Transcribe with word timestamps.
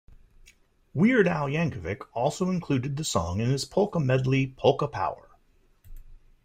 "Weird 0.95 1.27
Al" 1.27 1.45
Yankovic 1.45 1.99
also 2.13 2.49
included 2.49 2.97
the 2.97 3.03
song 3.03 3.39
in 3.39 3.51
his 3.51 3.65
polka 3.65 3.99
medley 3.99 4.47
"Polka 4.57 4.87
Power! 4.87 5.29